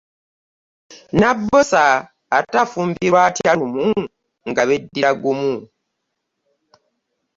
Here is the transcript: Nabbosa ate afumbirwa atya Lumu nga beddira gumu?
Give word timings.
Nabbosa 1.19 1.83
ate 2.37 2.55
afumbirwa 2.63 3.19
atya 3.27 3.51
Lumu 3.59 3.85
nga 4.49 4.61
beddira 4.67 5.09
gumu? 5.21 5.53